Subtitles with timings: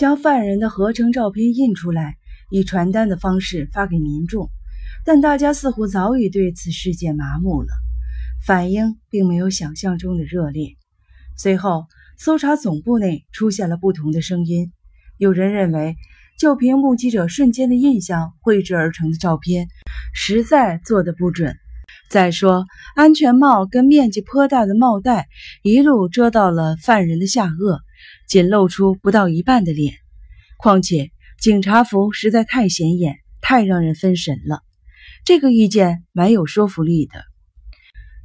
[0.00, 2.16] 将犯人的合成照片印出来，
[2.50, 4.48] 以传单的方式发给民众。
[5.04, 7.68] 但大家似乎早已对此事件麻木了，
[8.42, 10.70] 反应并没有想象中的热烈。
[11.36, 11.84] 随后，
[12.16, 14.72] 搜查总部内出现了不同的声音。
[15.18, 15.96] 有人认为，
[16.38, 19.68] 就凭目击者瞬间的印象绘制而成的照片，
[20.14, 21.54] 实在做得不准。
[22.08, 22.64] 再说，
[22.96, 25.28] 安全帽跟面积颇大的帽带
[25.62, 27.80] 一路遮到了犯人的下颚，
[28.30, 29.92] 仅露出不到一半的脸。
[30.56, 31.10] 况且，
[31.40, 34.60] 警察服实在太显眼，太让人分神了。
[35.24, 37.24] 这个意见蛮有说服力的。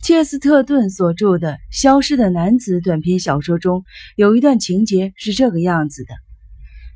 [0.04, 3.84] 切斯特顿所著的《消失的男子》短篇小说中
[4.16, 6.14] 有一段情节是这个样子的：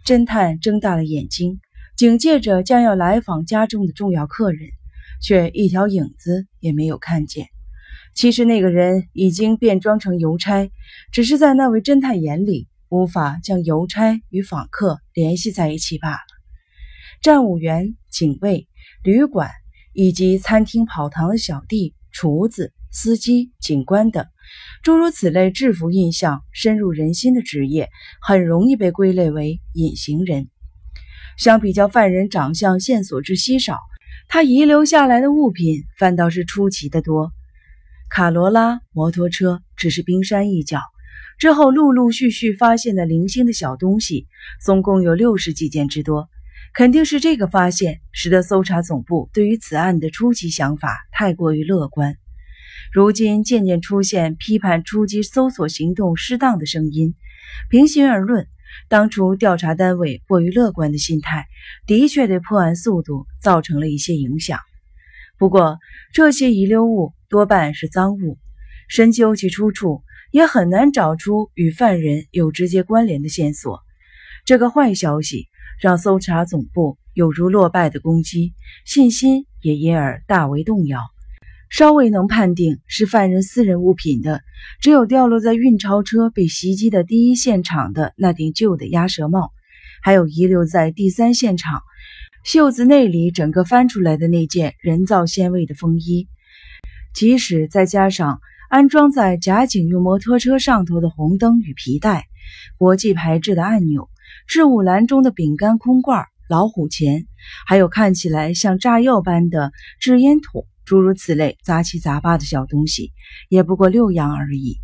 [0.06, 1.60] 侦探睁大了眼睛，
[1.98, 4.70] 警戒着将要来访家中的重要客人，
[5.20, 7.48] 却一条影子也没有看见。
[8.14, 10.70] 其实那个人已经变装成邮差，
[11.12, 16.20] 只是在那位侦探眼里无法将邮差与访客联系在一起罢了。
[17.22, 18.68] 站务员、警卫、
[19.04, 19.50] 旅馆
[19.94, 22.74] 以及餐厅跑堂的小弟、厨子。
[22.92, 24.26] 司机、警官等
[24.82, 27.88] 诸如此类制服印象深入人心的职业，
[28.20, 30.50] 很容易被归类为隐形人。
[31.38, 33.78] 相比较犯人长相线索之稀少，
[34.28, 37.32] 他遗留下来的物品反倒是出奇的多。
[38.10, 40.82] 卡罗拉摩托车只是冰山一角，
[41.40, 44.28] 之后陆陆续续发现的零星的小东西，
[44.62, 46.28] 总共有六十几件之多。
[46.74, 52.18] 肯定是这个发现使得搜查总部对于此案的初期想法太过于乐观。
[52.92, 57.16] 如今渐渐出现批判初级搜索行动失当的声音。
[57.70, 58.46] 平心而论，
[58.90, 61.48] 当初调查单位过于乐观的心态，
[61.88, 64.60] 的确对破案速度造成了一些影响。
[65.38, 65.78] 不过，
[66.14, 68.38] 这些遗留物多半是赃物，
[68.90, 73.80] 深究其出处，也很难找出与犯人有直接关联的线索。
[74.46, 75.48] 这个坏消息
[75.82, 78.54] 让搜查总部有如落败的攻击，
[78.86, 81.00] 信心也因而大为动摇。
[81.70, 84.42] 稍微能判定是犯人私人物品的，
[84.82, 89.52] 只有掉落在运钞车被袭击的第一现场的那顶旧的鸭舌帽，
[90.02, 91.84] 还有遗留在第三现场
[92.44, 96.28] 袖子内里整个翻出来的那件人造纤维的风衣。
[97.14, 102.26] 即使再加上安装在假警用摩托车上头的红灯与皮带、
[102.78, 104.12] 国际牌制的按钮、
[104.48, 107.26] 置物篮中的饼干空罐、老虎钳，
[107.66, 110.68] 还有看起来像炸药般的制烟筒。
[110.86, 113.12] 诸如此类杂七杂八的小东西，
[113.50, 114.78] 也不过六样而已。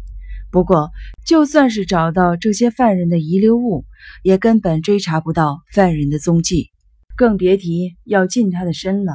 [0.51, 0.90] 不过，
[1.24, 3.85] 就算是找到这些犯人的遗留物，
[4.24, 6.72] 也根本追查不到犯人的踪迹，
[7.16, 9.13] 更别提要近他的身了。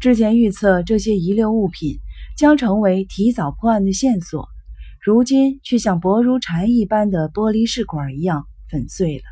[0.00, 1.98] 之前预测这些遗留物品
[2.36, 4.48] 将成为提早破案的线索，
[5.00, 9.24] 如今却像薄如蝉一般的玻璃试管一样粉碎了。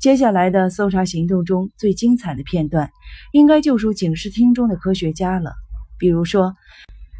[0.00, 2.90] 接下来的搜查行动中最精彩的片段，
[3.32, 5.52] 应该就属警视厅中的科学家了。
[5.98, 6.54] 比如说，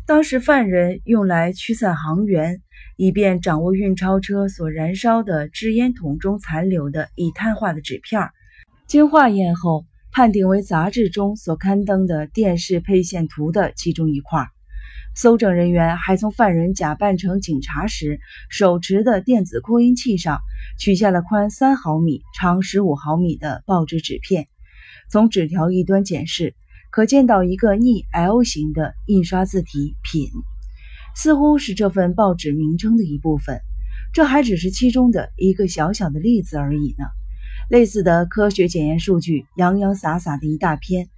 [0.06, 2.60] 当时犯人用来驱散航员，
[2.96, 8.28] 以便掌握运钞车所燃烧的制烟筒中残留的已碳化的纸片，
[8.86, 14.46] 经化验后判定为杂志中所刊登的电视配线图的其中一块。
[15.14, 18.20] 搜证人员还从犯人假扮成警察时
[18.50, 20.40] 手持的电子扩音器上
[20.78, 24.48] 取下了宽三毫米、长十五毫米的报纸纸片，
[25.10, 26.54] 从纸条一端检视。
[26.90, 30.28] 可见到一个逆 L 型的印刷字体“品”，
[31.16, 33.60] 似乎是这份报纸名称的一部分。
[34.12, 37.04] 这还只是其中的一个小小的例子而已呢。
[37.68, 41.08] 类似的科学检验数据洋洋洒洒的一大篇，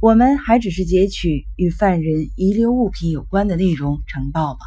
[0.00, 4.60] 我们还只是截取与犯人遗留物品有关的内容呈报吧。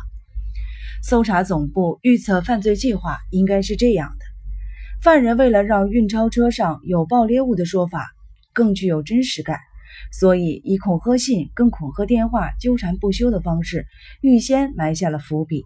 [1.03, 4.25] 搜查总部预测犯罪计划应该是这样的：
[5.01, 8.07] 犯人为了让运钞车上有爆裂物的说法
[8.51, 9.59] 更具有真实感。
[10.11, 13.85] 所以，以恐吓信跟恐吓电话纠缠不休的方式，
[14.21, 15.65] 预先埋下了伏笔。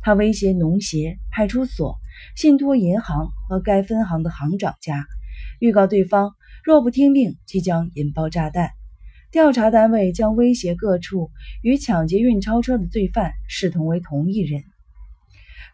[0.00, 1.96] 他威胁农协、派出所、
[2.34, 5.06] 信托银行和该分行的行长家，
[5.60, 6.34] 预告对方
[6.64, 8.77] 若不听命，即将引爆炸弹。
[9.30, 11.30] 调查单位将威胁各处
[11.62, 14.62] 与抢劫运钞车的罪犯视同为同一人。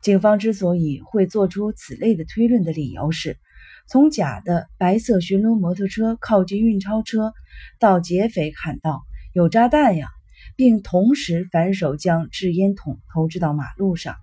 [0.03, 3.39] 警方之所以会做出此类的推论的理由是。
[3.87, 7.35] 从假的白色巡逻摩托车靠近运钞车，
[7.79, 9.03] 到劫匪喊道
[9.35, 10.09] ：“有炸弹呀！”
[10.57, 14.17] 并同时反手将制烟筒投掷到马路上，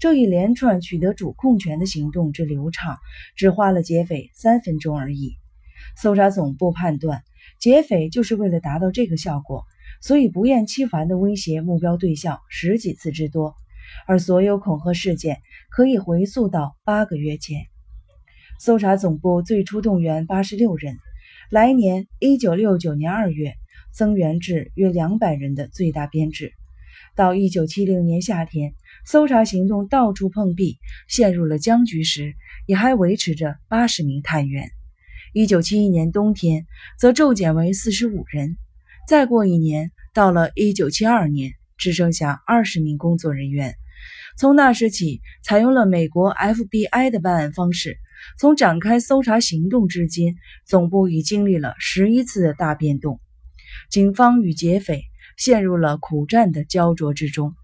[0.00, 2.98] 这一连串取得主控权的行动之流畅，
[3.36, 5.36] 只花了劫匪三分钟而已。
[5.96, 7.22] 搜查总部判断，
[7.58, 9.64] 劫匪就是为了达到这个效果，
[10.00, 13.54] 所以不厌其烦地威胁目标对象十几次之多，
[14.06, 17.66] 而所有恐吓事件可以回溯到八个月前。
[18.58, 20.96] 搜查总部最初动员八十六人，
[21.50, 23.54] 来年一九六九年二月
[23.92, 26.52] 增援至约两百人的最大编制。
[27.14, 28.74] 到一九七零年夏天，
[29.06, 30.78] 搜查行动到处碰壁，
[31.08, 32.34] 陷入了僵局时，
[32.66, 34.70] 也还维持着八十名探员。
[35.38, 36.66] 一九七一年冬天，
[36.98, 38.56] 则骤减为四十五人。
[39.06, 43.74] 再过一年，到了一九七二年，只剩下二十名工作人员。
[44.38, 47.98] 从那时起，采用了美国 FBI 的办案方式。
[48.38, 53.20] 从展开搜查行动至今，总部已经历了十一次的大变动，
[53.90, 55.02] 警方与劫匪。
[55.36, 57.54] 陷入了苦战的焦灼之中。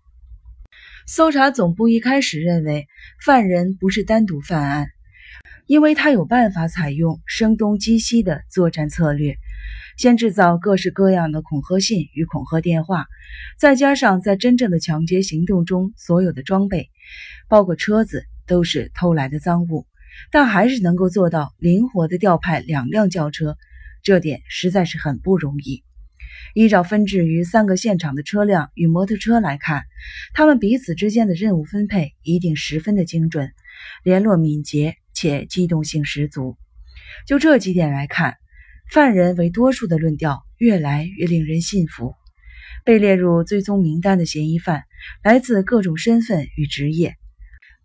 [1.07, 2.87] 搜查总部一开始认为
[3.25, 4.89] 犯人不是单独犯案，
[5.67, 9.37] 因为他有办法采用声东击西的作战策略，
[9.97, 13.06] 先制造各式各样的恐吓信与恐吓电话，
[13.59, 16.91] 再加上在真正的抢劫行动中所有的装备，
[17.49, 19.87] 包括车子都是偷来的赃物，
[20.31, 23.56] 但还是能够做到灵活的调派两辆轿车，
[24.03, 25.85] 这点实在是很不容易。
[26.55, 29.85] 依照分置于三个现场的车辆与摩托车来看，
[30.35, 33.53] 他们彼此之间的任务分配一定十分的精准，
[34.03, 36.57] 联络敏捷且机动性十足。
[37.29, 38.39] 就这几点来看，
[38.91, 42.17] 犯人为多数的论调越来越令人信服。
[42.85, 44.83] 被列入追踪名单的嫌疑犯
[45.23, 47.15] 来自各种身份与职业，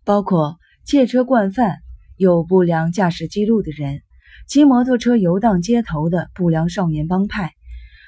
[0.02, 1.76] 包括借车惯犯、
[2.16, 4.00] 有不良驾驶记录的人、
[4.48, 7.52] 骑摩托车游荡街头的不良少年帮派。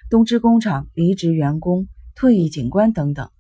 [0.09, 1.87] 东芝工厂离职员工、
[2.17, 3.31] 退役警官等等，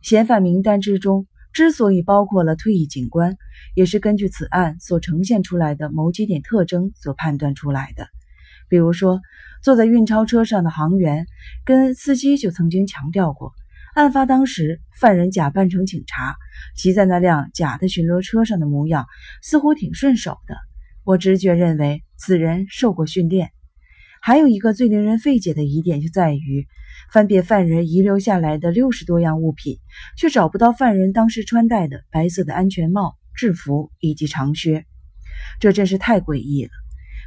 [0.00, 3.36] 嫌犯名单之中之所以包括了退役警官，
[3.74, 8.06] 也是根据此案所呈现出来的某几点特征所判断出来的。
[8.68, 9.20] 比如说，
[9.62, 11.26] 坐在运钞车上的航员
[11.64, 13.52] 跟司机就曾经强调过，
[13.94, 16.36] 案发当时犯人假扮成警察，
[16.76, 19.06] 骑在那辆假的巡逻车上的模样
[19.42, 20.54] 似乎挺顺手的。
[21.02, 23.50] 我直觉认为此人受过训练。
[24.20, 26.66] 还有一个最令人费解的疑点，就在于
[27.12, 29.78] 翻遍犯人遗留下来的六十多样物品，
[30.16, 34.84] 却找不到犯人当时穿戴的白色的安全帽、制服以及长靴，
[35.60, 36.70] 这真是太诡异了。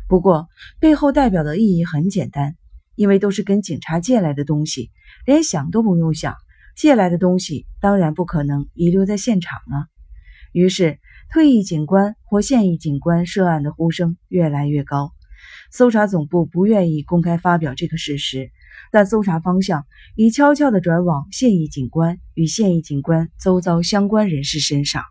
[0.07, 0.49] 不过
[0.79, 2.55] 背后代表的意义很简单，
[2.95, 4.91] 因为都是跟警察借来的东西，
[5.25, 6.35] 连想都不用想，
[6.75, 9.87] 借来的东西当然不可能遗留在现场啊。
[10.51, 10.99] 于是，
[11.31, 15.11] 退役警官或现役警官涉案的呼声越来越高。
[15.71, 18.51] 搜查总部不愿意公开发表这个事实，
[18.91, 19.85] 但搜查方向
[20.15, 25.03] 已悄悄地转往现役警官与现役警官周遭相关人士身上。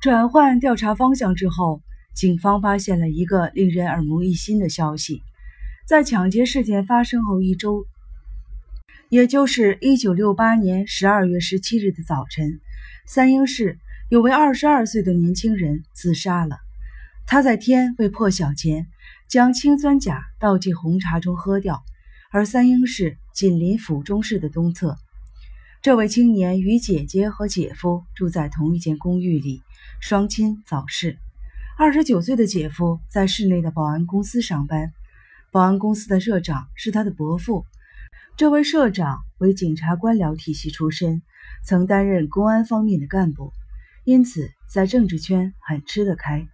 [0.00, 1.82] 转换调查方向之后，
[2.14, 5.22] 警方发现了一个令人耳目一新的消息：
[5.86, 7.84] 在抢劫事件发生后一周，
[9.08, 12.60] 也就是1968年12月17日的早晨，
[13.06, 13.78] 三英市
[14.08, 16.58] 有位22岁的年轻人自杀了。
[17.26, 18.86] 他在天未破晓前。
[19.28, 21.84] 将氰酸钾倒进红茶中喝掉，
[22.30, 24.96] 而三英市紧邻府中市的东侧。
[25.80, 29.62] 这位青年与姐姐和姐夫住在同一间公寓里，
[30.00, 31.16] 双亲早逝。
[31.78, 34.92] 二十九岁的姐夫在市内的保安公司上班，
[35.50, 37.64] 保安公司的社长是他的伯父。
[38.36, 41.22] 这位社长为警察官僚体系出身，
[41.64, 43.52] 曾担任公安方面的干部，
[44.04, 46.46] 因此在政治圈很吃得开。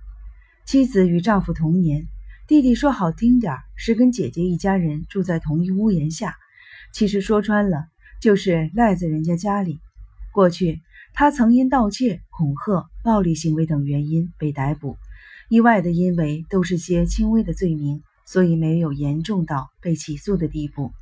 [0.67, 2.07] 妻子与丈夫同年。
[2.47, 6.37] 弟弟说好听点是跟姐姐一家人住在同一屋檐下，
[6.93, 7.87] 其实说穿了
[8.21, 9.81] 就是赖在人家家里。
[10.31, 10.83] 过去
[11.15, 14.99] 他曾因盗窃、恐吓、暴力行为等原因被逮捕，
[15.49, 20.93] 意外的因为都是些轻微的罪名，所以没有严重到被起诉的地步。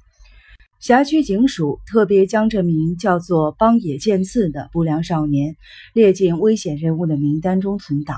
[0.78, 5.56] 辖区警署特别将这名叫做邦野健次的不良少年
[5.92, 8.16] 列进危险人物的名单中存档。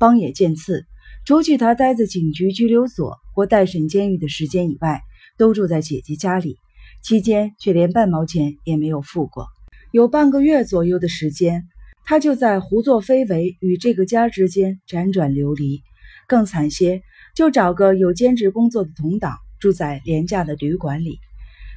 [0.00, 0.84] 邦野健次。
[1.30, 5.00] 除去他待在警局拘留所或待审监狱的时间以外，
[5.38, 6.56] 都住在姐姐家里，
[7.04, 9.46] 期间却连半毛钱也没有付过。
[9.92, 11.68] 有半个月左右的时间，
[12.04, 15.82] 他就在胡作非为与这个家之间辗转流离。
[16.26, 17.00] 更惨些，
[17.36, 21.20] 就找个有兼职工作的同党，住在廉价的旅馆里。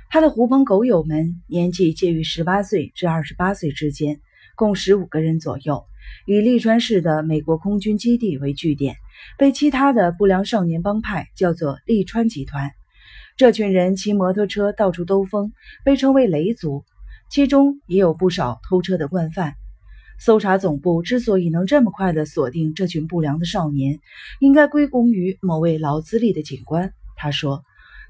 [0.10, 4.19] 他的狐朋狗友们年纪介于十八岁至二十八岁之间，
[4.55, 5.86] 共十五个人左右。
[6.25, 8.95] 以利川市的美国空军基地为据点，
[9.38, 12.72] 被其他的不良少年帮派叫做利川集团。
[13.36, 15.51] 这群人骑摩托车到处兜风，
[15.83, 16.86] 被称为雷族，
[17.29, 19.55] 其中也有不少偷车的惯犯。
[20.19, 24.00] 搜查总部之所以能这么快地锁定这群不良的少年，
[24.39, 26.93] 应该归功于某位老资历的警官。
[27.15, 27.63] 他说：“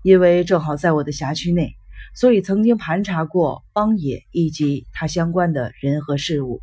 [0.04, 1.72] 因为正好在我的辖区内，
[2.14, 6.60] 所以曾经盘查过邦野以及他相关的人和事物。”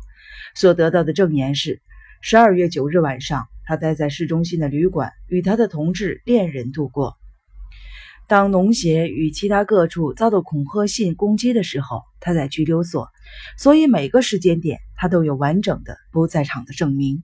[0.55, 1.81] 所得到的证言是，
[2.21, 7.17] 十二月九日晚上，他待在市中心的旅馆，与他的同志恋人度过。
[8.27, 13.09] 当农协与其他各处遭到恐吓信攻击的时候，他在拘留所，
[13.57, 17.23] 所以每个时间点他都有完整的不在场的证明。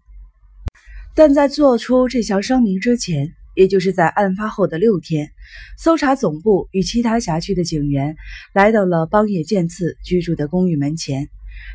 [1.16, 5.32] 但在做出这项声明之前，也就是在案发后的六天，
[5.78, 8.16] 搜查总部与其他辖区的警员
[8.54, 11.30] 来到了邦野健次居住的公寓门前。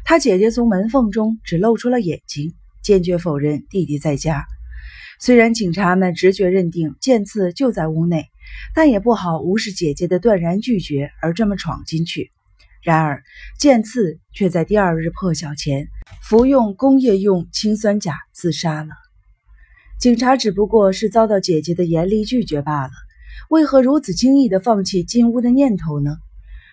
[0.04, 4.44] 他姐姐从门缝中只露出了眼睛，坚决否认弟弟在家。
[5.20, 8.26] 虽然警察们直觉认定健次就在屋内。
[8.74, 12.30] 但也不好无视姐姐的断然拒绝而这么闯进去。
[12.82, 13.22] 然而，
[13.58, 15.86] 剑次却在第二日破晓前
[16.22, 18.90] 服用工业用氰酸钾自杀了。
[20.00, 22.90] 警察只不过是遭到姐姐的严厉拒绝罢了，
[23.48, 26.16] 为何如此轻易地放弃进屋的念头呢？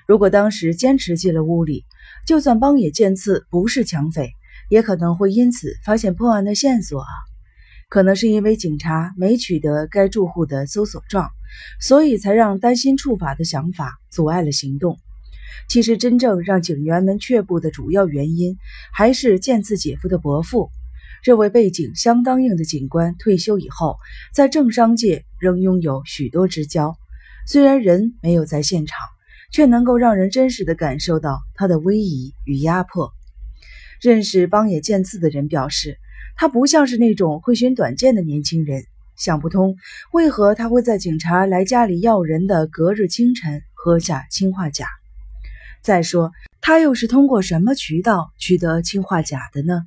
[0.07, 1.85] 如果当时坚持进了屋里，
[2.25, 4.31] 就算邦野剑次不是抢匪，
[4.69, 7.07] 也可能会因此发现破案的线索啊。
[7.89, 11.29] 可能是因为警察没取得该住户的搜索状。
[11.81, 14.99] 所以才让担心触法的想法阻碍了行动。
[15.67, 18.55] 其实，真正让警员们却步的主要原因，
[18.93, 20.69] 还是见次姐夫的伯父。
[21.23, 23.97] 这位背景相当硬的警官退休以后，
[24.31, 26.95] 在政商界仍拥有许多知交。
[27.47, 28.95] 虽然人没有在现场，
[29.51, 33.11] 却能够让人真实的感受到他的威仪与压迫。
[34.01, 35.97] 认识邦野健次的人表示，
[36.37, 38.83] 他不像是那种会寻短见的年轻人。
[39.17, 39.75] 想不通
[40.13, 44.87] 为何他会在警察来家里要人的隔日清晨喝下氰化钾。
[45.81, 49.83] 再说，他又是通过什么渠道取得氰化钾的呢？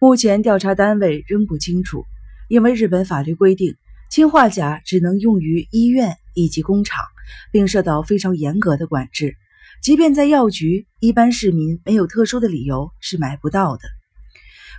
[0.00, 2.04] 目前调查单位仍不清楚，
[2.48, 3.76] 因为日本法律规定，
[4.10, 7.04] 氰化钾只能用于医院以及工厂，
[7.52, 9.36] 并受到非常严格的管制。
[9.82, 13.82] 即便在药局，一般市民没有特殊的理由是买不到的。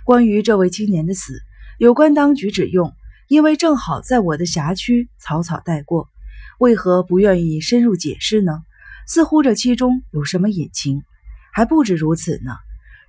[0.04, 1.40] 关于这位青年的死，
[1.78, 2.92] 有关当局只用。
[3.28, 6.08] 因为正好在我的辖区，草草带过，
[6.58, 8.60] 为何不愿意深入解释呢？
[9.06, 11.02] 似乎这其中有什么隐情。
[11.52, 12.52] 还不止如此呢，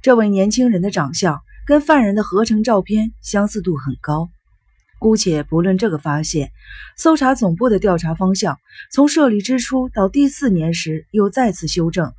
[0.01, 4.29] 这位年轻人的长相跟犯人的合成照片相似度很高。
[5.03, 6.53] 姑且不论这个发现，
[6.95, 8.57] 搜查总部的调查方向
[8.89, 12.13] 从设立之初到第四年时又再次修正，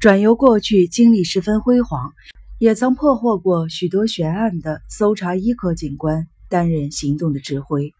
[0.00, 2.14] 转由过去经历十分辉煌，
[2.58, 6.26] 也曾破获过许多悬案的搜查一科警官。
[6.48, 7.92] 担任行动的指挥，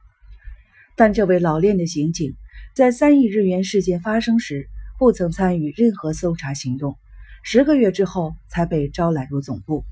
[0.97, 2.35] 但这位老练的刑警
[2.75, 4.67] 在三亿日元事件发生时
[4.99, 6.97] 不曾参与任何搜查行动，
[7.43, 9.85] 十个月之后才被招揽入总部。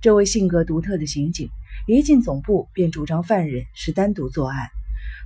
[0.00, 1.48] 这位性格独特的刑警
[1.90, 4.68] 一进总部便主张犯人是单独作案，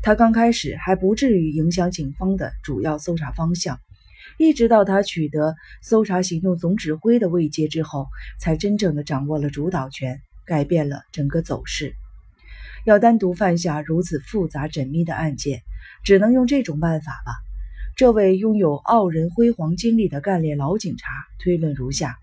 [0.01, 3.81] 他刚开始还不至于影响警方的主要搜查方向，
[4.39, 8.07] 一直到他取得搜查行动总指挥的位阶之后，
[8.39, 11.95] 才真正的掌握了主导权，改变了整个走势。
[12.85, 15.63] 要单独犯下如此复杂缜密的案件，
[16.05, 17.33] 只能用这种办法了。
[17.97, 21.09] 这位拥有傲人辉煌经历的干练老警察
[21.41, 22.15] 推论如下：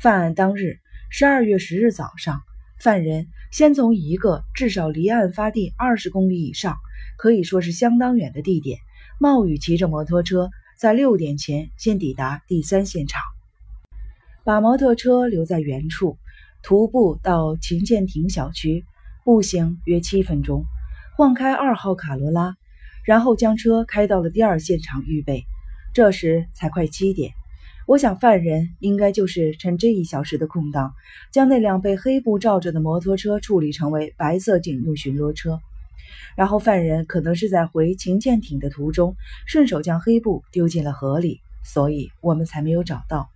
[0.00, 0.78] 犯案当日，
[1.10, 2.40] 十二月十日早上，
[2.82, 6.74] 犯人先从一个至少离案发地二十公里以上，
[7.16, 8.80] 可以说是相当远的地点，
[9.20, 13.22] 冒雨骑着摩托车，在六点前先抵达第三现场，
[14.42, 16.18] 把摩托车留在原处，
[16.64, 18.84] 徒步到秦建亭小区。
[19.24, 20.64] 步行约七分钟，
[21.16, 22.56] 换开二号卡罗拉，
[23.04, 25.44] 然后将车开到了第二现场预备。
[25.94, 27.30] 这时才快七点，
[27.86, 30.94] 我想犯人应该就是趁这一小时的空档，
[31.32, 35.58] 将那辆被黑布罩着的摩托车处理成为白色警用巡逻车。
[36.36, 43.28] 然后犯人可能是在回秦舰艇的途中，顺手将黑布丢进了河里，所以我们才没有找到。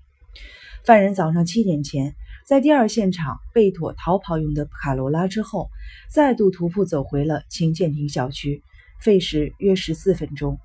[0.85, 2.15] 犯人早上七点前。
[2.47, 5.69] 在第二现场备妥逃跑用的卡罗拉之后，
[6.09, 8.63] 再度徒步走回了秦建亭小区，
[9.01, 10.57] 费时约十四分钟。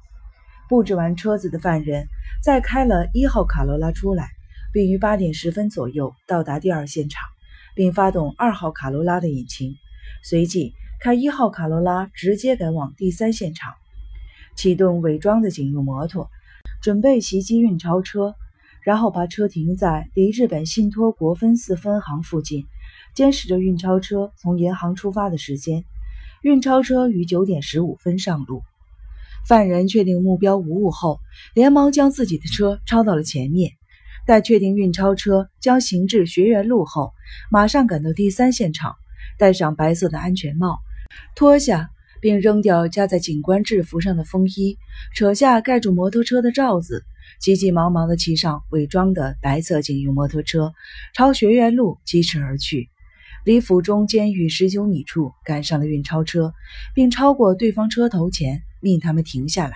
[0.71, 2.07] 布置完车子的犯人
[2.41, 4.29] 再开了一号卡罗拉出来，
[4.71, 7.27] 并于八点十分左右到达第二现场，
[7.75, 9.75] 并发动二号卡罗拉的引擎，
[10.23, 13.73] 随即开一号卡罗拉直接赶往第三现场，
[14.55, 16.29] 启动伪装的警用摩托，
[16.81, 18.33] 准备袭击运钞车。
[18.81, 22.65] 然后把车停在离日本信托国分寺分行附近，
[23.13, 25.83] 监视着运钞车从银行出发的时间。
[26.41, 28.63] 运钞车于九点十五分上路。
[29.47, 31.19] 犯人确定目标无误后，
[31.53, 33.71] 连忙将自己的车抄到了前面。
[34.27, 37.11] 待确定运钞车将行至学园路后，
[37.49, 38.95] 马上赶到第三现场，
[39.37, 40.79] 戴上白色的安全帽，
[41.35, 41.89] 脱下
[42.21, 44.77] 并扔掉夹在警官制服上的风衣，
[45.15, 47.03] 扯下盖住摩托车的罩子。
[47.39, 50.73] 急急忙忙地骑上伪装的白色警用摩托车，
[51.15, 52.89] 朝学院路疾驰而去。
[53.43, 56.53] 离府中监狱十九米处赶上了运钞车，
[56.93, 59.75] 并超过对方车头前，命他们停下来。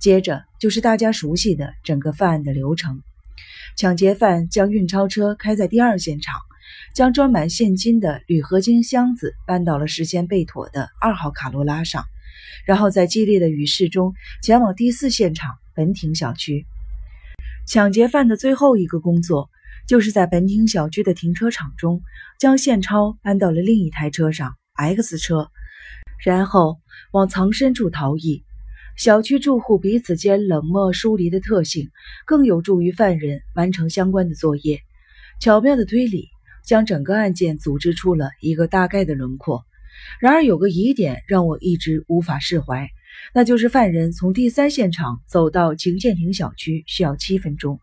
[0.00, 3.02] 接着就是大家熟悉的整个犯案的流程：
[3.76, 6.40] 抢劫犯将运钞车开在第二现场，
[6.94, 12.04] 将装满现金的铝合金箱子搬到了事先备妥的二号卡罗拉上，
[12.66, 16.66] 然后在激烈的雨势中前往第四现场本町小区。
[17.66, 19.50] 抢劫犯的最后一个工作。
[19.86, 22.02] 就是在本町小区的停车场中，
[22.38, 25.50] 将现钞搬到了另一台车上 X 车，
[26.24, 26.78] 然后
[27.12, 28.44] 往藏身处逃逸。
[28.96, 31.90] 小区住户彼此间冷漠疏离的特性，
[32.26, 34.80] 更有助于犯人完成相关的作业。
[35.40, 36.28] 巧妙的推理
[36.66, 39.64] 将整个案件组织出了一个大概的轮廓。
[40.20, 42.88] 然而，有个疑点让我一直无法释怀，
[43.34, 47.78] 那就是犯人从第三现场走到秦建亭小区需要七分钟。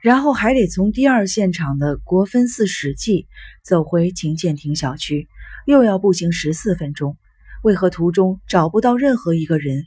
[0.00, 3.26] 然后还得从第二现场的国分寺史记
[3.62, 5.28] 走回秦建亭小区，
[5.66, 7.16] 又要步行十四分钟。
[7.62, 9.84] 为何途中找不到任何一个人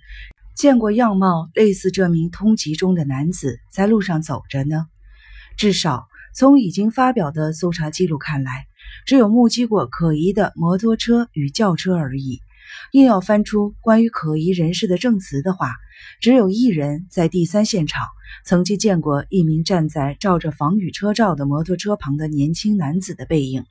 [0.55, 4.85] 见过样貌类似这名通缉中的男子在路上走着呢？
[5.57, 8.67] 至少从已经发表的搜查记录看来，
[9.05, 12.39] 只有目击过可疑的摩托车与轿车而已。
[12.91, 15.73] 硬要翻出关于可疑人士的证词的话，
[16.21, 18.03] 只有一人在第三现场
[18.45, 23.65] 曾经见过一名站在照着防雨车罩的摩托车旁的年轻男子的背影，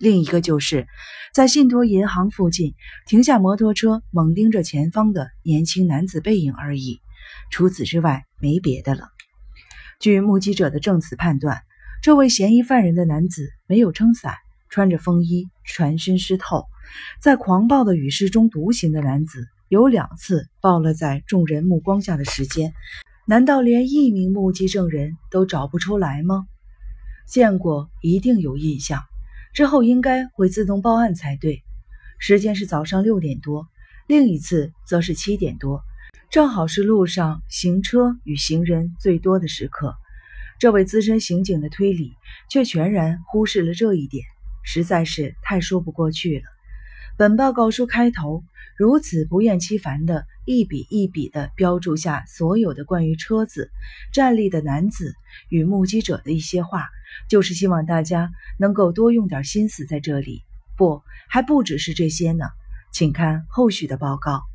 [0.00, 0.88] 另一个就是
[1.34, 2.74] 在信托银行附近
[3.06, 7.02] 停下摩托车猛盯着前方的年轻男子背影而已。
[7.50, 9.08] 除此之外，没别的了。
[10.00, 11.60] 据目击者的证词判断，
[12.02, 14.36] 这位嫌疑犯人的男子没有撑伞，
[14.70, 16.64] 穿着风衣，全身湿透。
[17.20, 22.72] 在狂暴的雨势中独行的男子有两次暴露在众人目光下的时间，
[23.26, 26.46] 难道连一名目击证人都找不出来吗？
[27.28, 29.02] 见过一定有印象，
[29.52, 31.62] 之后应该会自动报案才对。
[32.18, 33.66] 时间是早上六点多，
[34.06, 35.82] 另一次则是七点多，
[36.30, 39.94] 正好是路上行车与行人最多的时刻。
[40.58, 42.12] 这位资深刑警的推理
[42.50, 44.24] 却全然忽视了这一点，
[44.62, 46.44] 实在是太说不过去了。
[47.16, 48.44] 本报告书开头
[48.76, 53.70] 如此不厌其烦的一笔一笔地标注下所有的关于车子、
[54.12, 55.14] 站立的男子
[55.48, 56.88] 与目击者的一些话，
[57.28, 60.44] 就是希望大家能够多用点心思在这里。
[60.76, 62.44] 不，还不只是这些呢，
[62.92, 64.49] 请看后续的报告。